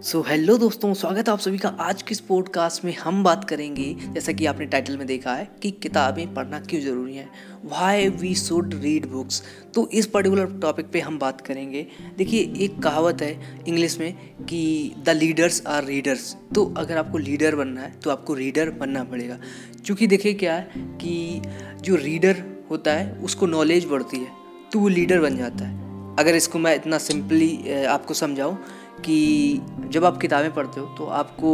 सो 0.00 0.20
so, 0.20 0.28
hello 0.28 0.56
दोस्तों 0.58 0.92
स्वागत 0.94 1.28
है 1.28 1.32
आप 1.32 1.38
सभी 1.38 1.58
का 1.58 1.68
आज 1.80 2.02
के 2.02 2.12
इस 2.12 2.20
पॉडकास्ट 2.20 2.84
में 2.84 2.92
हम 2.96 3.22
बात 3.24 3.44
करेंगे 3.44 3.84
जैसा 4.14 4.32
कि 4.32 4.46
आपने 4.46 4.66
टाइटल 4.66 4.96
में 4.96 5.06
देखा 5.06 5.34
है 5.34 5.48
कि 5.62 5.70
किताबें 5.82 6.32
पढ़ना 6.34 6.60
क्यों 6.60 6.80
ज़रूरी 6.82 7.16
है? 7.16 7.28
Why 7.64 8.08
we 8.08 8.34
should 8.34 8.74
read 8.74 9.06
books 9.06 9.42
तो 9.74 9.88
इस 9.92 10.06
पर्टिकुलर 10.06 10.46
टॉपिक 10.62 10.86
पे 10.92 11.00
हम 11.00 11.18
बात 11.18 11.40
करेंगे। 11.40 11.86
देखिए 12.18 12.52
एक 12.64 12.82
कहावत 12.82 13.22
है 13.22 13.64
इंग्लिश 13.68 13.98
में 13.98 14.12
कि 14.40 14.94
द 15.06 15.10
लीडर्स 15.10 15.62
आर 15.66 15.84
रीडर्स 15.84 16.34
तो 16.54 16.64
अगर 16.78 16.96
आपको 16.96 17.18
लीडर 17.18 17.56
बनना 17.56 17.80
है 17.80 17.92
तो 18.00 18.10
आपको 18.10 18.34
रीडर 18.34 18.70
बनना 18.70 19.04
पड़ेगा। 19.04 19.38
क्योंकि 19.84 20.06
देखिए 20.06 20.34
क्या 20.34 20.54
है 20.54 20.70
कि 20.96 21.42
जो 21.82 21.96
रीडर 21.96 22.44
होता 22.70 22.94
है 22.94 23.12
उसको 23.14 23.46
नॉलेज 23.48 23.86
बढ़ती 23.86 24.16
है 24.16 24.32
तो 24.72 24.78
वो 24.78 24.88
लीडर 24.88 25.20
बन 25.20 25.36
जाता 25.36 25.64
है। 25.64 25.78
अगर 26.18 26.34
इसको 26.34 26.58
मैं 26.58 26.74
इतना 26.74 26.98
सिंपली 26.98 27.84
आपको 27.84 28.14
समझाऊँ 28.14 28.58
कि 29.00 29.60
जब 29.88 30.04
आप 30.04 30.18
किताबें 30.18 30.52
पढ़ते 30.54 30.80
हो 30.80 30.86
तो 30.98 31.06
आपको 31.06 31.50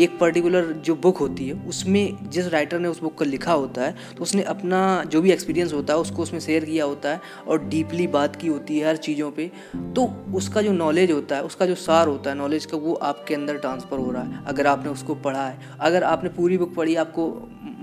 एक 0.00 0.18
पर्टिकुलर 0.18 0.64
जो 0.84 0.94
बुक 0.96 1.16
होती 1.18 1.46
है, 1.48 1.54
उसमें 1.68 2.30
जिस 2.30 2.46
राइटर 2.48 2.78
ने 2.78 2.88
उस 2.88 3.00
बुक 3.00 3.14
को 3.14 3.24
लिखा 3.24 3.52
होता 3.52 3.82
है 3.82 3.94
तो 4.16 4.22
उसने 4.22 4.42
अपना 4.44 4.80
जो 5.04 5.20
भी 5.22 5.30
एक्सपीरियंस 5.32 5.72
होता 5.72 5.92
है, 5.92 5.98
उसको 5.98 6.22
उसमें 6.22 6.40
शेयर 6.40 6.64
किया 6.64 6.84
होता 6.84 7.10
है 7.10 7.20
और 7.48 7.64
डीपली 7.64 8.06
बात 8.08 8.36
की 8.36 8.48
होती 8.48 8.78
है 8.78 8.88
हर 8.88 8.96
चीज़ों 8.98 9.30
पे 9.30 9.50
तो 9.94 10.06
उसका 10.34 10.62
जो 10.62 10.72
नॉलेज 10.72 11.12
होता 11.12 11.36
है, 11.36 11.42
उसका 11.42 11.66
जो 11.66 11.74
सार 11.76 12.08
होता 12.08 12.30
है 12.30 12.36
नॉलेज 12.36 12.66
का, 12.66 12.76
वो 12.76 12.94
आपके 12.94 13.34
अंदर 13.34 13.58
ट्रांसफ़र 13.58 13.98
हो 13.98 14.10
रहा 14.10 14.22
है, 14.22 14.44
अगर 14.46 14.66
आपने 14.66 14.90
उसको 14.90 15.14
पढ़ा 15.16 15.46
है। 15.46 15.76
अगर 15.80 16.04
आपने 16.04 16.30
पूरी 16.30 16.58
बुक 16.58 16.74
पढ़ी, 16.74 16.94
आपको 16.96 17.30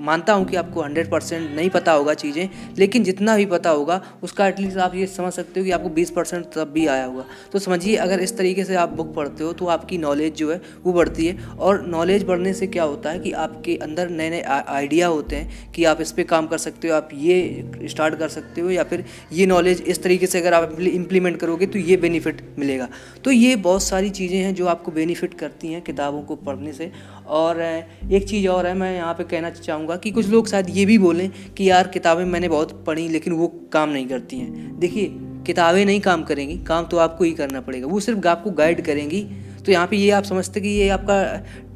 मानता 0.02 0.34
हूँ 0.34 0.46
कि 0.46 0.56
आपको 0.56 0.82
हंड्रेड 0.82 1.10
परसेंट 1.12 1.50
नहीं 1.52 1.70
पता 1.70 1.92
होगा 1.92 2.14
चीज़ें, 2.16 2.50
लेकिन 2.78 3.04
जितना 3.04 3.36
भी 3.38 3.46
पता 3.48 3.70
होगा, 3.70 4.02
उसका 4.24 4.48
एटलीस्ट 4.48 4.78
आप 4.80 4.96
ये 4.96 5.06
समझ 5.08 5.32
सकते 5.34 5.60
हो 5.60 5.66
कि 5.66 5.72
आपको 5.72 5.90
बीस 5.92 6.12
परसेंट 6.12 6.46
तब 6.54 6.72
भी 6.74 6.86
आया 6.88 7.06
होगा। 7.06 7.26
तो 7.54 7.60
समझिए, 7.60 7.96
अगर 7.98 8.20
इस 8.20 8.38
तरीके 8.38 8.64
से 8.64 8.76
आप 8.76 8.90
बुक 8.92 9.14
पढ़ते 9.16 9.44
हो 9.44 9.52
तो 9.54 9.66
आपकी 9.68 9.98
नॉलेज 10.00 10.36
जो 10.36 10.52
है, 10.52 10.60
वो 10.84 10.94
बढ़ती 10.94 11.28
है। 11.28 11.50
और 11.50 11.86
नॉलेज 11.88 12.24
बढ़ने 12.24 12.54
से 12.54 12.68
क्या 12.68 12.84
होता 12.84 13.10
है 13.10 13.20
कि 13.20 13.32
आपके 13.34 13.76
अंदर 13.80 14.10
नए 14.12 14.30
नए 14.30 14.42
आइडिया 14.42 15.08
होते 15.08 15.36
हैं 15.36 15.72
कि 15.72 15.86
आप 15.86 16.02
इस 16.02 16.12
पर 16.12 16.24
काम 16.26 16.48
कर 16.48 16.58
सकते 16.60 16.88
हो, 16.88 16.96
आप 16.96 17.10
ये 17.14 17.88
स्टार्ट 17.88 18.16
कर 18.20 18.30
सकते 18.30 18.62
हो, 18.62 18.70
या 18.72 18.84
फिर 18.84 19.04
ये 19.34 19.46
नॉलेज 19.46 19.82
इस 19.84 20.04
तरीके 20.04 20.28
से 20.28 20.40
अगर 20.40 20.54
आप 20.54 20.78
इम्प्लीमेंट 20.82 21.40
करोगे 21.40 21.66
तो 21.68 21.80
ये 21.80 21.98
बेनिफिट 21.98 22.42
मिलेगा। 22.60 22.88
तो 23.24 23.32
ये 23.32 23.56
बहुत 23.58 23.84
सारी 23.84 24.10
चीज़ें 24.12 24.38
हैं 24.38 24.54
जो 24.56 24.68
आपको 24.68 24.92
बेनिफिट 24.92 25.34
करती 25.34 25.68
हैं 25.68 25.82
किताबों 25.84 26.22
को 26.22 26.36
पढ़ने 26.38 26.74
से। 26.74 26.92
और 27.28 27.62
एक 27.62 28.28
चीज़ 28.28 28.48
और 28.48 28.68
है, 28.68 28.74
मैं 28.74 28.96
यहाँ 28.96 29.14
पे 29.14 29.24
कहना 29.24 29.50
चाहूँगा 29.52 29.96
कि 29.96 30.12
कुछ 30.12 30.30
लोग 30.30 30.48
शायद 30.48 30.70
ये 30.70 30.86
भी 30.86 30.98
बोलें 30.98 31.30
कि 31.58 31.70
यार 31.70 31.88
किताबें 31.88 32.24
मैंने 32.26 32.50
बहुत 32.50 32.84
पढ़ी 32.86 33.08
लेकिन 33.10 33.34
वो 33.34 33.48
काम 33.74 33.90
नहीं 33.90 34.08
करती 34.08 34.40
हैं। 34.40 34.80
देखिए, 34.80 35.10
किताबें 35.48 35.86
नहीं 35.86 36.00
काम 36.02 36.24
करेंगी, 36.24 36.58
काम 36.58 36.86
तो 36.86 36.98
आपको 36.98 37.24
ही 37.24 37.32
करना 37.32 37.62
पड़ेगा, 37.62 37.88
वो 37.88 38.00
सिर्फ़ 38.00 38.28
आपको 38.28 38.52
गाइड 38.52 38.86
करेंगी। 38.86 39.24
तो 39.66 39.72
यहाँ 39.72 39.88
पे 39.88 39.98
ये 39.98 40.10
आप 40.12 40.24
समझते 40.24 40.62
कि 40.62 40.70
ये 40.70 40.90
आपका 40.90 41.22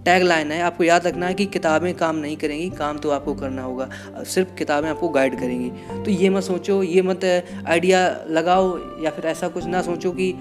टैग 0.06 0.24
लाइन 0.24 0.52
है, 0.52 0.62
आपको 0.62 0.84
याद 0.84 1.06
रखना 1.08 1.28
है 1.28 1.34
कि 1.34 1.46
किताबें 1.48 1.94
काम 1.98 2.16
नहीं 2.16 2.36
करेंगी, 2.38 2.70
काम 2.70 2.98
तो 2.98 3.10
आपको 3.10 3.34
करना 3.34 3.62
होगा। 3.62 3.90
सिर्फ़ 4.26 4.54
किताबें 4.58 4.90
आपको 4.90 5.10
गाइड 5.10 5.40
करेंगी। 5.40 5.70
तो 6.04 6.12
ये 6.12 6.30
मत 6.30 6.44
सोचो, 6.44 6.82
ये 6.84 7.02
मत 7.02 7.26
आइडिया 7.26 8.06
लगाओ 8.30 8.78
या 9.04 9.12
फिर 9.12 9.26
ऐसा 9.26 9.48
कुछ 9.48 9.66
ना 9.66 9.82
सोचो 9.82 10.12
कि 10.12 10.34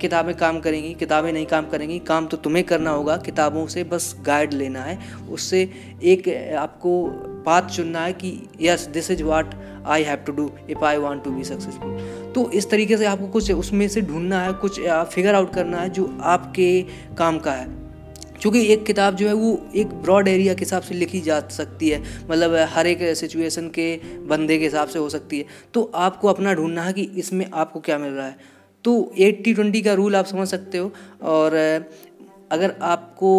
किताबें 0.00 0.34
काम 0.36 0.60
करेंगी, 0.60 0.92
किताबें 0.94 1.32
नहीं 1.32 1.46
काम 1.46 1.68
करेंगी। 1.68 1.98
काम 2.08 2.26
तो 2.26 2.36
तुम्हें 2.38 2.64
करना 2.64 2.90
होगा, 2.90 3.16
किताबों 3.16 3.66
से 3.66 3.84
बस 3.84 4.14
गाइड 4.26 4.52
लेना 4.54 4.82
है। 4.82 4.98
उससे 5.30 5.62
एक 6.04 6.28
आपको 6.58 7.06
बात 7.46 7.70
चुनना 7.70 8.00
है 8.00 8.12
कि 8.12 8.38
yes 8.60 8.86
this 8.92 9.10
is 9.10 9.22
what 9.22 9.54
I 9.86 10.02
have 10.02 10.16
to 10.16 10.32
do 10.32 10.50
if 10.70 10.84
I 10.84 10.96
want 10.98 11.24
to 11.24 11.30
be 11.30 11.44
successful 11.44 12.32
तो 12.34 12.50
इस 12.50 12.70
तरीके 12.70 12.96
से 12.96 13.06
आपको 13.06 13.26
कुछ 13.28 13.50
उसमें 13.52 13.88
से 13.88 14.00
ढूंढना 14.02 14.40
है, 14.40 14.52
कुछ 14.52 14.80
फिगर 15.14 15.34
आउट 15.34 15.54
करना 15.54 15.78
है 15.78 15.90
जो 15.90 16.16
आपके 16.22 16.70
काम 17.18 17.38
का 17.38 17.52
है। 17.52 17.77
क्योंकि 18.42 18.64
एक 18.72 18.84
किताब 18.86 19.16
जो 19.16 19.26
है 19.28 19.32
वो 19.34 19.50
एक 19.76 19.92
ब्रॉड 20.02 20.28
एरिया 20.28 20.54
के 20.54 20.60
हिसाब 20.60 20.82
से 20.82 20.94
लिखी 20.94 21.20
जा 21.22 21.40
सकती 21.50 21.88
है। 21.88 22.02
मतलब 22.30 22.54
हर 22.70 22.86
एक 22.86 23.02
सिचुएशन 23.16 23.68
के 23.70 23.94
बंदे 24.28 24.58
के 24.58 24.64
हिसाब 24.64 24.88
से 24.88 24.98
हो 24.98 25.08
सकती 25.08 25.38
है। 25.38 25.44
तो 25.74 25.90
आपको 25.96 26.28
अपना 26.28 26.54
ढूंढना 26.54 26.82
है 26.82 26.92
कि 26.92 27.02
इसमें 27.16 27.46
आपको 27.46 27.80
क्या 27.80 27.98
मिल 27.98 28.12
रहा 28.12 28.26
है। 28.26 28.36
तो 28.84 29.12
एट्टी 29.18 29.54
ट्वेंटी 29.54 29.82
का 29.82 29.92
रूल 29.94 30.16
आप 30.16 30.26
समझ 30.26 30.48
सकते 30.48 30.78
हो 30.78 30.92
और 31.24 31.56
अगर 32.52 32.74
आपको 32.82 33.30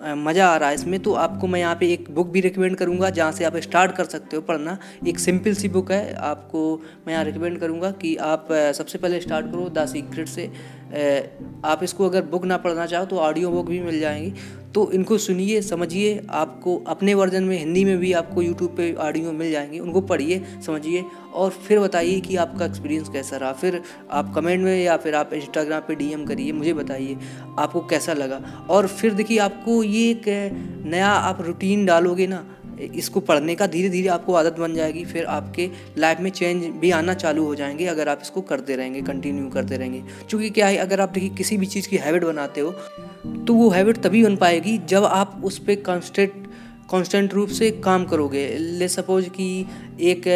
मज़ा 0.00 0.46
आ 0.48 0.56
रहा 0.56 0.68
है 0.68 0.74
इसमें 0.74 0.98
तो 1.00 1.12
आपको 1.14 1.46
मैं 1.46 1.58
यहाँ 1.60 1.74
पे 1.76 1.92
एक 1.92 2.10
बुक 2.10 2.28
भी 2.28 2.40
रिकमेंड 2.40 2.76
करूँगा, 2.76 3.08
जहाँ 3.10 3.32
से 3.32 3.44
आप 3.44 3.56
स्टार्ट 3.58 3.92
कर 3.96 4.04
सकते 4.06 4.36
हो 4.36 4.42
पढ़ना। 4.42 4.76
एक 5.08 5.18
सिंपल 5.18 5.54
सी 5.54 5.68
बुक 5.68 5.90
है, 5.92 6.14
आपको 6.14 6.80
मैं 7.06 7.12
यहाँ 7.14 7.24
रिकमेंड 7.24 7.58
करूँगा 7.60 7.90
कि 7.92 8.14
आप 8.18 8.48
सबसे 8.76 8.98
पहले 8.98 9.20
स्टार्ट 9.20 9.46
करो 9.46 9.68
द 9.68 9.86
सीक्रेट 9.86 10.28
से। 10.28 10.50
आप 11.64 11.80
इसको 11.82 12.06
अगर 12.06 12.22
बुक 12.22 12.44
ना 12.44 12.56
पढ़ना 12.56 12.86
चाहो 12.86 13.06
तो 13.06 13.16
ऑडियो 13.18 13.50
बुक 13.50 13.66
भी 13.66 13.80
मिल 13.80 14.00
जाएँगी। 14.00 14.32
तो 14.74 14.90
इनको 14.92 15.16
सुनिए, 15.18 15.60
समझिए, 15.62 16.20
आपको 16.30 16.76
अपने 16.86 17.14
वर्जन 17.14 17.44
में, 17.44 17.58
हिंदी 17.58 17.84
में 17.84 17.96
भी 17.98 18.12
आपको 18.12 18.42
यूट्यूब 18.42 18.74
पे 18.76 18.92
ऑडियो 18.94 19.32
मिल 19.32 19.50
जाएँगे। 19.52 19.78
उनको 19.78 20.00
पढ़िए, 20.00 20.42
समझिए 20.66 21.04
और 21.34 21.50
फिर 21.50 21.80
बताइए 21.80 22.20
कि 22.20 22.36
आपका 22.36 22.64
एक्सपीरियंस 22.64 23.08
कैसा 23.08 23.36
रहा। 23.36 23.52
फिर 23.52 23.82
आप 24.10 24.32
कमेंट 24.34 24.62
में 24.64 24.84
या 24.84 24.96
फिर 24.96 25.14
आप 25.14 25.32
इंस्टाग्राम 25.32 25.82
पे 25.88 25.94
डीएम 25.94 26.24
करिए, 26.24 26.52
मुझे 26.52 26.72
बताइए 26.74 27.16
आपको 27.58 27.80
कैसा 27.80 28.12
लगा। 28.12 28.66
और 28.70 28.86
फिर 28.86 29.14
देखिए, 29.14 29.38
आपको 29.38 29.82
ये 29.82 30.10
एक 30.10 30.28
नया 30.86 31.08
आप 31.08 31.40
रूटीन 31.40 31.84
डालोगे 31.86 32.26
ना 32.26 32.44
इसको 32.80 33.20
पढ़ने 33.20 33.54
का 33.54 33.66
धीरे 33.66 33.88
धीरे 33.88 34.08
आपको 34.08 34.34
आदत 34.34 34.58
बन 34.58 34.74
जाएगी, 34.74 35.04
फिर 35.04 35.24
आपके 35.26 35.68
लाइफ 35.98 36.20
में 36.20 36.30
चेंज 36.30 36.64
भी 36.80 36.90
आना 36.90 37.14
चालू 37.14 37.44
हो 37.44 37.54
जाएँगे, 37.54 37.86
अगर 37.86 38.08
आप 38.08 38.20
इसको 38.22 38.40
करते 38.42 38.76
रहेंगे 38.76 39.02
कंटिन्यू 39.02 39.48
करते 39.50 39.76
रहेंगे। 39.76 40.02
क्योंकि 40.28 40.50
क्या 40.50 40.66
है, 40.66 40.76
अगर 40.76 41.00
आप 41.00 41.08
देखिए 41.08 41.28
किसी 41.28 41.56
भी 41.56 41.66
चीज़ 41.66 41.88
की 41.88 41.96
हैबिट 41.96 42.24
बनाते 42.24 42.60
हो 42.60 42.70
तो 43.46 43.54
वो 43.54 43.68
हैबिट 43.70 43.96
तभी 43.96 44.22
बन 44.24 44.36
पाएगी 44.36 44.76
जब 44.88 45.04
आप 45.04 45.40
उस 45.44 45.58
पर 45.58 45.82
कॉन्स्टेंट 45.82 46.46
कॉन्स्टेंट 46.90 47.34
रूप 47.34 47.48
से 47.48 47.70
काम 47.84 48.04
करोगे। 48.04 48.46
ले 48.58 48.88
सपोज़ 48.88 49.28
कि 49.28 49.66
एक 50.00 50.28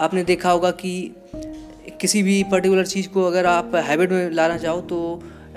आपने 0.00 0.24
देखा 0.24 0.50
होगा 0.50 0.70
कि 0.70 0.92
किसी 2.00 2.22
भी 2.22 2.42
पर्टिकुलर 2.42 2.86
चीज़ 2.86 3.08
को 3.08 3.24
अगर 3.24 3.46
आप 3.46 3.74
हैबिट 3.86 4.10
में 4.10 4.30
लाना 4.30 4.56
चाहो 4.56 4.80
तो 4.82 4.98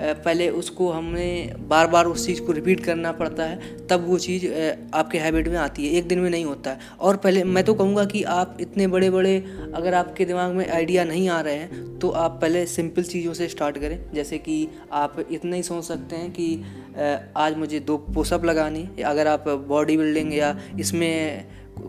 पहले 0.00 0.48
उसको 0.50 0.90
हमें 0.90 1.68
बार 1.68 1.86
बार 1.86 2.06
उस 2.06 2.26
चीज़ 2.26 2.40
को 2.42 2.52
रिपीट 2.52 2.80
करना 2.84 3.12
पड़ता 3.12 3.44
है, 3.44 3.86
तब 3.86 4.06
वो 4.08 4.18
चीज़ 4.18 4.46
आपके 4.94 5.18
हैबिट 5.18 5.48
में 5.48 5.56
आती 5.58 5.86
है। 5.86 5.92
एक 5.92 6.08
दिन 6.08 6.18
में 6.18 6.30
नहीं 6.30 6.44
होता 6.44 6.70
है। 6.70 6.78
और 7.00 7.16
पहले, 7.16 7.44
मैं 7.44 7.64
तो 7.64 7.74
कहूँगा 7.74 8.04
कि 8.04 8.22
आप 8.22 8.56
इतने 8.60 8.86
बड़े 8.86 9.10
बड़े 9.10 9.36
अगर 9.74 9.94
आपके 9.94 10.24
दिमाग 10.24 10.52
में 10.52 10.68
आइडिया 10.68 11.04
नहीं 11.04 11.28
आ 11.28 11.40
रहे 11.40 11.54
हैं 11.54 11.98
तो 11.98 12.08
आप 12.10 12.38
पहले 12.42 12.64
सिंपल 12.66 13.02
चीज़ों 13.02 13.32
से 13.34 13.48
स्टार्ट 13.48 13.78
करें। 13.78 13.98
जैसे 14.14 14.38
कि 14.38 14.68
आप 14.92 15.16
इतना 15.30 15.56
ही 15.56 15.62
सोच 15.62 15.84
सकते 15.84 16.16
हैं 16.16 16.30
कि 16.30 16.62
आज 17.36 17.56
मुझे 17.56 17.80
दो 17.80 17.96
पोसअप 18.14 18.44
लगानी 18.44 18.88
अगर 19.04 19.26
आप 19.26 19.48
बॉडी 19.68 19.96
बिल्डिंग 19.96 20.34
या 20.34 20.58
इसमें 20.80 21.46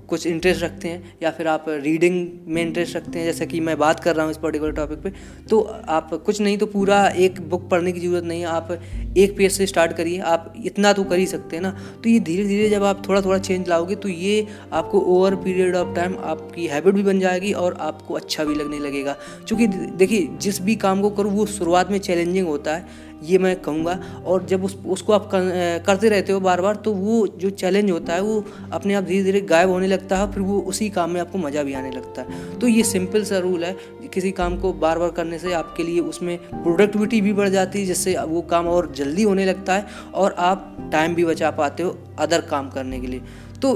कुछ 0.07 0.25
इंटरेस्ट 0.27 0.63
रखते 0.63 0.87
हैं, 0.87 1.17
या 1.23 1.31
फिर 1.31 1.47
आप 1.47 1.65
रीडिंग 1.69 2.15
में 2.47 2.61
इंटरेस्ट 2.61 2.95
रखते 2.95 3.19
हैं, 3.19 3.25
जैसे 3.25 3.45
कि 3.45 3.59
मैं 3.59 3.77
बात 3.77 3.99
कर 3.99 4.15
रहा 4.15 4.23
हूँ 4.23 4.31
इस 4.31 4.37
पर्टिकुलर 4.37 4.71
टॉपिक 4.73 4.99
पे 4.99 5.11
तो 5.49 5.59
आप 5.89 6.13
कुछ 6.25 6.41
नहीं 6.41 6.57
तो 6.57 6.65
पूरा 6.65 7.07
एक 7.07 7.39
बुक 7.49 7.69
पढ़ने 7.69 7.91
की 7.91 7.99
ज़रूरत 7.99 8.23
नहीं 8.23 8.41
है, 8.41 8.47
आप 8.47 8.71
एक 9.17 9.37
पेज 9.37 9.51
से 9.51 9.65
स्टार्ट 9.65 9.93
करिए, 9.93 10.19
आप 10.19 10.53
इतना 10.65 10.93
तो 10.93 11.03
कर 11.03 11.19
ही 11.19 11.25
सकते 11.25 11.55
हैं 11.55 11.63
ना। 11.63 11.71
तो 12.03 12.09
ये 12.09 12.19
धीरे 12.21 12.45
धीरे 12.45 12.69
जब 12.69 12.83
आप 12.83 13.07
थोड़ा 13.07 13.21
थोड़ा 13.21 13.37
चेंज 13.39 13.69
लाओगे 13.69 13.95
तो 13.97 14.09
ये 14.09 14.45
आपको 14.73 14.99
ओवर 15.09 15.35
पीरियड 15.37 15.75
ऑफ़ 15.75 15.95
टाइम 15.95 16.15
आपकी 16.25 16.67
हैबिट 16.67 16.93
भी 16.93 17.03
बन 17.03 17.19
जाएगी 17.19 17.53
और 17.55 17.77
आपको 17.81 18.13
अच्छा 18.13 18.43
भी 18.43 18.55
लगने 18.55 18.79
लगेगा। 18.79 19.15
क्योंकि 19.47 19.67
देखिए, 19.67 20.27
जिस 20.41 20.61
भी 20.61 20.75
काम 20.77 21.01
को 21.01 21.09
करो, 21.11 21.29
वो 21.29 21.45
शुरुआत 21.47 21.91
में 21.91 21.99
चैलेंजिंग 21.99 22.47
होता 22.47 22.75
है 22.75 23.05
ये 23.23 23.37
मैं 23.37 23.55
कहूँगा। 23.61 23.99
और 24.25 24.45
जब 24.45 24.63
उस 24.63 24.77
उसको 24.87 25.13
आप 25.13 25.25
कर, 25.25 25.83
करते 25.85 26.09
रहते 26.09 26.33
हो 26.33 26.39
बार 26.39 26.61
बार 26.61 26.75
तो 26.75 26.93
वो 26.93 27.25
जो 27.27 27.49
चैलेंज 27.51 27.91
होता 27.91 28.13
है 28.13 28.21
वो 28.21 28.43
अपने 28.73 28.93
आप 28.93 29.03
धीरे 29.03 29.23
धीरे 29.23 29.41
गायब 29.41 29.69
होने 29.69 29.87
लगता 29.87 30.17
है 30.17 30.31
फिर 30.31 30.43
वो 30.43 30.59
उसी 30.61 30.89
काम 30.89 31.11
में 31.11 31.21
आपको 31.21 31.37
मज़ा 31.37 31.63
भी 31.63 31.73
आने 31.73 31.91
लगता 31.91 32.21
है। 32.21 32.59
तो 32.59 32.67
ये 32.67 32.83
सिंपल 32.83 33.23
सा 33.23 33.37
रूल 33.37 33.63
है 33.63 33.75
किसी 34.13 34.31
काम 34.31 34.57
को 34.57 34.73
बार 34.75 34.99
बार 34.99 35.11
करने 35.11 35.39
से 35.39 35.53
आपके 35.53 35.83
लिए 35.83 35.99
उसमें 36.01 36.37
प्रोडक्टिविटी 36.37 37.21
भी 37.21 37.33
बढ़ 37.33 37.49
जाती 37.49 37.79
है 37.79 37.85
जिससे 37.85 38.17
वो 38.19 38.41
काम 38.41 38.67
और 38.67 38.91
जल्दी 38.95 39.23
होने 39.23 39.45
लगता 39.45 39.73
है 39.73 39.85
और 40.13 40.35
आप 40.39 40.75
टाइम 40.91 41.15
भी 41.15 41.25
बचा 41.25 41.51
पाते 41.51 41.83
हो 41.83 41.97
अदर 42.19 42.41
काम 42.41 42.69
करने 42.69 42.99
के 42.99 43.07
लिए। 43.07 43.21
तो 43.61 43.75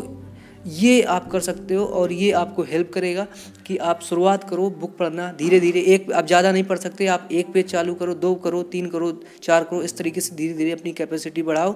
ये 0.67 1.01
आप 1.03 1.29
कर 1.31 1.39
सकते 1.39 1.73
हो 1.73 1.85
और 1.85 2.11
ये 2.11 2.31
आपको 2.33 2.63
हेल्प 2.63 2.91
करेगा 2.93 3.25
कि 3.67 3.77
आप 3.79 4.01
शुरुआत 4.01 4.49
करो 4.49 4.69
बुक 4.71 4.95
पढ़ना 4.97 5.31
धीरे 5.33 5.59
धीरे 5.59 5.79
एक, 5.79 6.11
आप 6.11 6.25
ज़्यादा 6.27 6.51
नहीं 6.51 6.63
पढ़ 6.63 6.77
सकते, 6.77 7.07
आप 7.07 7.27
एक 7.31 7.51
पेज 7.53 7.65
चालू 7.65 7.93
करो, 7.95 8.13
दो 8.15 8.33
करो, 8.35 8.63
तीन 8.65 8.89
करो, 8.89 9.11
चार 9.43 9.63
करो, 9.63 9.81
इस 9.81 9.97
तरीके 9.97 10.21
से 10.21 10.35
धीरे 10.35 10.53
धीरे 10.53 10.71
अपनी 10.71 10.91
कैपेसिटी 10.93 11.43
बढ़ाओ। 11.43 11.75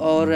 और 0.00 0.34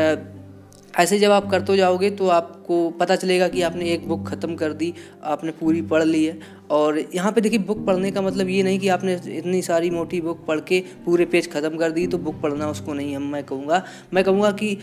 ऐसे 0.95 1.19
जब 1.19 1.31
आप 1.31 1.51
करते 1.51 1.77
जाओगे 1.77 2.11
तो 2.11 2.29
आपको 2.29 2.89
पता 2.91 3.17
चलेगा 3.17 3.49
कि 3.49 3.63
आपने 3.63 3.91
एक 3.91 4.09
बुक 4.09 4.27
ख़त्म 4.29 4.55
कर 4.57 4.73
दी, 4.73 4.93
आपने 5.25 5.53
पूरी 5.53 5.83
पढ़ 5.85 6.05
ली 6.05 6.25
है। 6.25 6.39
और 6.71 6.99
यहाँ 7.15 7.33
पे 7.33 7.41
देखिए 7.41 7.59
बुक 7.61 7.85
पढ़ने 7.87 8.11
का 8.11 8.23
मतलब 8.23 8.49
ये 8.49 8.63
नहीं 8.63 8.79
कि 8.79 8.89
आपने 8.89 9.15
इतनी 9.29 9.63
सारी 9.63 9.91
मोटी 9.91 10.21
बुक 10.21 10.45
पढ़ 10.47 10.61
के 10.63 10.81
पूरे 11.05 11.25
पेज 11.27 11.51
ख़त्म 11.53 11.79
कर 11.79 11.91
दी 11.91 12.07
तो 12.07 12.19
बुक 12.19 12.41
पढ़ना 12.43 12.69
उसको 12.71 12.95
नहीं 12.95 13.15
हम, 13.17 13.23
मैं 13.23 13.43
कहूँगा। 13.45 13.83
मैं 14.15 14.25
कहूँगा 14.25 14.51
कि 14.53 14.77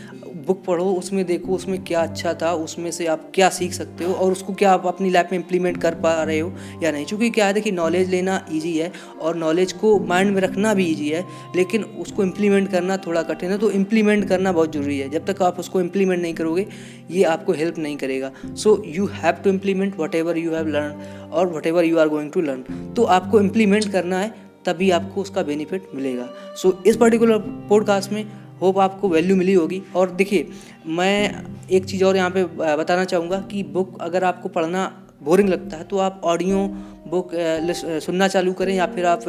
बुक 0.46 0.64
पढ़ो, 0.64 0.84
उसमें 0.84 1.24
देखो, 1.26 1.54
उसमें 1.54 1.82
क्या 1.84 2.02
अच्छा 2.02 2.32
था, 2.34 2.52
उसमें 2.54 2.90
से 2.90 3.06
आप 3.06 3.30
क्या 3.34 3.48
सीख 3.50 3.72
सकते 3.72 4.04
हो 4.04 4.12
और 4.14 4.32
उसको 4.32 4.54
क्या 4.54 4.72
आप 4.72 4.86
अपनी 4.86 5.10
लाइफ 5.10 5.28
में 5.32 5.38
इम्प्लीमेंट 5.38 5.80
कर 5.82 5.94
पा 5.96 6.12
रहे 6.22 6.38
हो 6.38 6.52
या 6.82 6.92
नहीं। 6.92 7.04
चूँकि 7.06 7.30
क्या 7.30 7.46
है, 7.46 7.52
देखिए 7.52 7.72
नॉलेज 7.72 8.10
लेना 8.10 8.44
ईजी 8.52 8.76
है 8.78 8.92
और 9.20 9.36
नॉलेज 9.36 9.72
को 9.74 9.98
माइंड 10.06 10.34
में 10.34 10.40
रखना 10.42 10.74
भी 10.74 10.86
ईजी 10.86 11.08
है, 11.08 11.24
लेकिन 11.56 11.84
उसको 11.84 12.22
इम्प्लीमेंट 12.22 12.70
करना 12.70 12.96
थोड़ा 13.06 13.22
कठिन 13.22 13.50
है 13.50 13.58
तो 13.58 13.70
इम्प्लीमेंट 13.72 14.28
करना 14.28 14.52
बहुत 14.52 14.72
ज़रूरी 14.72 14.98
है। 14.98 15.08
जब 15.10 15.26
तक 15.26 15.42
आप 15.42 15.58
उसको 15.60 15.80
इम्प्लीमेंट 15.80 16.20
नहीं 16.22 16.34
करोगे, 16.34 16.66
ये 17.10 17.22
आपको 17.26 17.52
हेल्प 17.52 17.78
नहीं 17.78 17.96
करेगा। 17.96 18.30
So 18.54 18.82
you 18.86 19.06
have 19.14 19.42
to 19.44 19.50
implement 19.50 19.98
whatever 20.14 20.38
you 20.38 20.54
have 20.54 20.68
learn 20.68 21.28
और 21.32 21.52
whatever 21.66 21.77
you 21.84 21.98
are 21.98 22.08
going 22.08 22.30
to 22.32 22.40
learn 22.40 22.92
तो 22.96 23.04
आपको 23.04 23.40
इम्प्लीमेंट 23.40 23.90
करना 23.92 24.18
है 24.18 24.34
तभी 24.66 24.90
आपको 24.90 25.20
उसका 25.20 25.42
बेनिफिट 25.42 25.88
मिलेगा। 25.94 26.28
सो 26.56 26.68
so, 26.68 26.86
इस 26.86 26.96
पर्टिकुलर 26.96 27.38
पॉडकास्ट 27.68 28.12
में 28.12 28.24
होप 28.60 28.78
आपको 28.78 29.08
वैल्यू 29.08 29.36
मिली 29.36 29.52
होगी। 29.54 29.82
और 29.96 30.10
देखिए 30.10 30.48
मैं 30.86 31.44
एक 31.70 31.84
चीज़ 31.84 32.04
और 32.04 32.16
यहाँ 32.16 32.30
पे 32.30 32.44
बताना 32.76 33.04
चाहूँगा 33.04 33.40
कि 33.40 33.62
बुक 33.62 33.98
अगर 34.00 34.24
आपको 34.24 34.48
पढ़ना 34.48 34.86
बोरिंग 35.22 35.48
लगता 35.48 35.76
है 35.76 35.84
तो 35.84 35.98
आप 35.98 36.20
ऑडियो 36.24 36.58
बुक 37.10 37.30
सुनना 38.02 38.28
चालू 38.28 38.52
करें 38.52 38.74
या 38.74 38.86
फिर 38.86 39.06
आप 39.06 39.22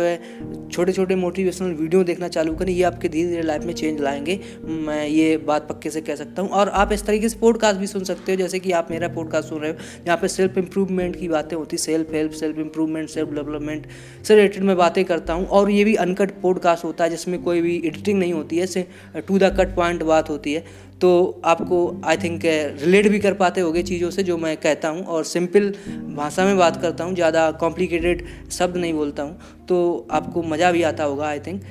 छोटे 0.73 0.91
छोटे 0.91 1.15
मोटिवेशनल 1.15 1.71
वीडियो 1.73 2.03
देखना 2.03 2.27
चालू 2.27 2.53
करें, 2.55 2.71
ये 2.73 2.83
आपके 2.83 3.09
धीरे 3.09 3.29
धीरे 3.29 3.41
लाइफ 3.41 3.63
में 3.63 3.73
चेंज 3.73 4.01
लाएँगे। 4.01 4.39
मैं 4.63 5.05
ये 5.07 5.37
बात 5.47 5.67
पक्के 5.69 5.89
से 5.89 6.01
कह 6.01 6.15
सकता 6.15 6.41
हूँ। 6.41 6.49
और 6.51 6.69
आप 6.71 6.91
इस 6.93 7.05
तरीके 7.05 7.29
से 7.29 7.37
पॉडकास्ट 7.39 7.79
भी 7.79 7.87
सुन 7.87 8.03
सकते 8.03 8.31
हो, 8.31 8.37
जैसे 8.37 8.59
कि 8.59 8.71
आप 8.71 8.87
मेरा 8.91 9.07
पॉडकास्ट 9.09 9.49
सुन 9.49 9.61
रहे 9.61 9.71
हो 9.71 9.77
यहाँ 10.07 10.17
पे 10.17 10.27
सेल्फ 10.27 10.57
इंप्रूवमेंट 10.57 11.15
की 11.15 11.27
बातें 11.27 11.55
होती 11.57 11.77
self 11.77 12.13
help 12.13 12.31
self 12.33 12.57
improvement 12.59 13.09
self 13.09 13.29
development 13.29 13.87
से 14.23 14.35
रिलेटेड 14.35 14.63
मैं 14.63 14.77
बातें 14.77 15.03
करता 15.05 15.33
हूँ। 15.33 15.45
और 15.47 15.71
ये 15.71 15.83
भी 15.83 15.95
अनकट 15.97 16.31
पॉडकास्ट 16.41 16.85
होता 16.85 17.03
है, 17.03 17.09
जिसमें 17.09 17.41
कोई 17.43 17.61
भी 17.61 17.75
एडिटिंग 17.77 18.19
नहीं 18.19 18.33
होती 18.33 18.57
है 18.57 18.87
टू 19.17 19.37
द 19.39 19.55
कट 19.59 19.75
पॉइंट 19.75 20.03
बात 20.03 20.29
होती 20.29 20.53
है। 20.53 20.63
तो 21.01 21.41
आपको 21.45 21.79
आई 22.05 22.17
थिंक 22.17 22.41
रिलेट 22.45 23.07
भी 23.07 23.19
कर 23.19 23.33
पाते 23.33 23.61
होगे 23.61 23.83
चीज़ों 23.83 24.09
से 24.11 24.23
जो 24.23 24.37
मैं 24.37 24.55
कहता 24.57 24.89
हूँ 24.89 25.03
और 25.05 25.23
सिंपल 25.25 25.69
भाषा 26.15 26.45
में 26.45 26.57
बात 26.57 26.81
करता 26.81 27.03
हूँ, 27.03 27.15
ज़्यादा 27.15 27.49
कॉम्प्लिकेटेड 27.59 28.25
शब्द 28.51 28.77
नहीं 28.77 28.93
बोलता 28.93 29.23
हूँ 29.23 29.65
तो 29.67 30.07
आपको 30.11 30.43
मज़ा 30.43 30.71
भी 30.71 30.83
आता 30.83 31.03
होगा 31.03 31.27
आई 31.27 31.39
थिंक 31.39 31.61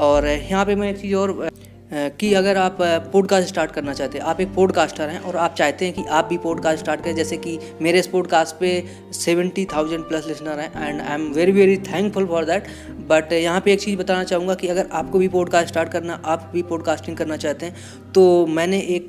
और 0.00 0.26
यहाँ 0.26 0.64
पे 0.64 0.74
मैं 0.74 0.90
एक 0.90 0.98
चीज़ 0.98 1.14
और 1.14 1.48
कि 1.90 2.32
अगर 2.34 2.56
आप 2.56 2.76
पॉडकास्ट 3.12 3.48
स्टार्ट 3.48 3.70
करना 3.70 3.92
चाहते 3.92 4.18
हैं, 4.18 4.24
आप 4.24 4.40
एक 4.40 4.54
पॉडकास्टर 4.54 5.08
हैं 5.08 5.20
और 5.20 5.36
आप 5.36 5.54
चाहते 5.54 5.84
हैं 5.84 5.94
कि 5.94 6.04
आप 6.08 6.24
भी 6.24 6.38
पॉडकास्ट 6.38 6.80
स्टार्ट 6.80 7.02
करें, 7.04 7.14
जैसे 7.16 7.36
कि 7.36 7.58
मेरे 7.82 7.98
इस 7.98 8.06
पॉडकास्ट 8.06 8.56
पे 8.56 8.82
सेवेंटी 9.14 9.64
थाउज़ेंड 9.64 10.04
प्लस 10.08 10.26
लिसनर 10.26 10.58
हैं 10.60 10.88
and 10.88 11.00
I 11.00 11.14
am 11.14 11.26
very 11.34 11.52
very 11.52 11.76
thankful 11.84 12.26
for 12.26 12.44
that 12.44 12.66
but 13.08 13.32
यहाँ 13.32 13.60
पे 13.60 13.72
एक 13.72 13.80
चीज़ 13.80 13.98
बताना 13.98 14.24
चाहूँगा 14.24 14.54
कि 14.54 14.68
अगर 14.68 14.88
आपको 14.92 15.18
भी 15.18 15.28
पॉडकास्ट 15.28 15.68
स्टार्ट 15.68 15.88
करना, 15.88 16.20
आप 16.24 16.50
भी 16.52 16.62
पॉडकास्टिंग 16.64 17.16
करना 17.16 17.36
चाहते 17.36 17.66
हैं 17.66 18.12
तो 18.14 18.46
मैंने 18.48 18.78
एक 18.78 19.06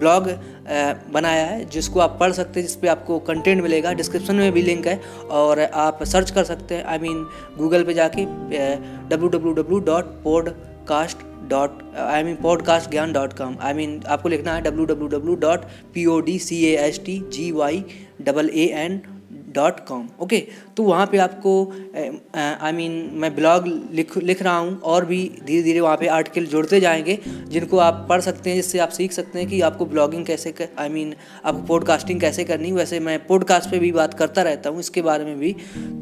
ब्लॉग 0.00 0.30
बनाया 1.12 1.44
है, 1.46 1.64
जिसको 1.66 2.00
आप 2.00 2.16
पढ़ 2.20 2.32
सकते 2.32 2.60
हैं, 2.60 2.66
जिस 2.66 2.76
पर 2.76 2.88
आपको 2.88 3.18
कंटेंट 3.20 3.62
मिलेगा। 3.62 3.92
डिस्क्रिप्शन 3.92 4.36
में 4.36 4.52
भी 4.52 4.62
लिंक 4.62 4.86
है 4.86 5.00
और 5.30 5.60
आप 5.60 6.02
सर्च 6.04 6.30
कर 6.30 6.44
सकते 6.44 6.74
हैं 6.74 6.84
आई 6.84 6.98
मीन 6.98 7.26
गूगल 7.58 7.84
पे 7.84 7.94
जाके 7.94 8.24
W 8.24 9.28
W 9.28 9.52
W 9.54 9.78
dot 9.80 10.66
podcast 10.88 11.22
dot 11.48 11.80
I 12.00 12.22
mean 12.24 12.36
podcast 12.36 12.90
gyan 12.90 13.12
dot 13.12 13.32
com 13.38 13.56
I 13.60 13.74
mean 13.74 14.00
आपको 14.06 14.28
लिखना 14.28 14.54
है 14.54 14.60
W 14.62 14.84
W 14.86 15.08
W 15.08 15.34
dot 15.40 15.64
P 15.94 16.04
O 16.06 16.18
D 16.20 16.38
C 16.38 16.64
A 16.66 16.74
S 16.86 17.00
T 17.06 17.18
G 17.32 17.50
Y 17.52 17.82
double 18.22 18.48
A 18.54 18.64
N 18.84 19.00
dot 19.54 19.80
com 19.86 20.08
okay 20.22 20.38
तो 20.76 20.82
वहाँ 20.82 21.06
पे 21.06 21.18
आपको 21.18 21.52
I 22.36 22.72
mean 22.72 22.92
मैं 23.14 23.34
blog 23.34 23.66
लिख 23.92 24.16
लिख 24.18 24.42
रहा 24.42 24.56
हूँ 24.56 24.78
और 24.92 25.04
भी 25.04 25.18
धीरे 25.46 25.62
धीरे 25.62 25.80
वहाँ 25.80 25.96
पे 25.96 26.06
आर्टिकल 26.06 26.46
जुड़ते 26.46 26.80
जाएँगे, 26.80 27.18
जिनको 27.48 27.78
आप 27.78 28.06
पढ़ 28.08 28.20
सकते 28.20 28.50
हैं, 28.50 28.56
जिससे 28.56 28.78
आप 28.78 28.88
सीख 28.88 29.12
सकते 29.12 29.38
हैं 29.38 29.48
कि 29.48 29.60
आपको 29.60 29.86
ब्लॉगिंग 29.86 30.24
कैसे 30.26 30.54
आई 30.78 30.88
मीन 30.88 31.14
आपको 31.44 31.62
पॉडकास्टिंग 31.66 32.20
कैसे 32.20 32.44
करनी 32.44 32.72
वैसे 32.72 33.00
मैं 33.00 33.18
पॉडकास्ट 33.26 33.70
पे 33.70 33.78
भी 33.78 33.92
बात 33.92 34.14
करता 34.14 34.42
रहता 34.42 34.70
हूँ, 34.70 34.80
इसके 34.80 35.02
बारे 35.02 35.24
में 35.24 35.38
भी। 35.38 35.52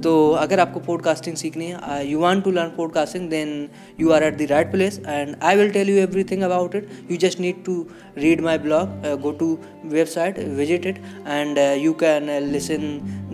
तो 0.03 0.31
अगर 0.39 0.61
आपको 0.61 0.81
पॉडकास्टिंग 0.81 1.37
सीखनी 1.37 1.67
है 1.67 2.07
you 2.09 2.21
want 2.21 2.45
to 2.45 2.51
learn 2.51 2.69
podcasting 2.77 3.29
then 3.31 3.69
you 4.01 4.11
are 4.11 4.25
at 4.25 4.37
the 4.39 4.47
right 4.51 4.71
place 4.71 5.01
and 5.07 5.37
I 5.43 5.57
will 5.57 5.71
tell 5.71 5.91
you 5.91 5.97
everything 5.97 6.43
about 6.43 6.75
it 6.75 6.89
you 7.11 7.17
just 7.17 7.41
need 7.41 7.65
to 7.65 7.87
read 8.19 8.41
my 8.41 8.59
blog 8.59 9.21
go 9.23 9.31
to 9.41 9.59
website 9.85 10.39
visit 10.39 10.87
it 10.87 10.99
and 11.29 11.59
you 11.85 11.93
can 11.93 12.35
listen 12.47 12.85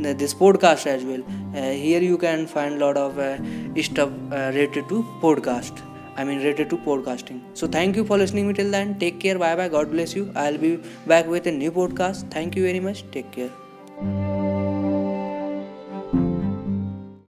this 0.03 0.35
podcast 0.35 0.87
as 0.87 1.05
well 1.05 1.23
uh, 1.55 1.71
here 1.71 2.01
you 2.01 2.19
can 2.19 2.47
find 2.47 2.75
a 2.75 2.85
lot 2.85 2.97
of 2.97 3.19
uh, 3.19 3.39
stuff 3.83 4.11
uh, 4.31 4.51
related 4.55 4.89
to 4.89 5.03
podcast 5.21 5.83
I 6.17 6.25
mean 6.25 6.39
related 6.39 6.69
to 6.71 6.77
podcasting. 6.77 7.41
So 7.55 7.67
thank 7.67 7.97
you 7.97 8.05
for 8.05 8.19
listening 8.19 8.47
me 8.49 8.55
till 8.55 8.71
then. 8.71 8.99
Take 8.99 9.21
care. 9.21 9.39
Bye 9.39 9.57
bye. 9.57 9.69
God 9.69 9.91
bless 9.91 10.15
you. 10.15 10.31
I'll 10.37 10.59
be 10.59 10.77
back 11.07 11.27
with 11.27 11.47
a 11.47 11.53
new 11.53 11.73
podcast. 11.73 12.31
Thank 12.31 12.57
you 12.57 12.65
very 12.65 12.81
much. 12.81 13.05
Take 13.11 13.31
care. 13.31 14.32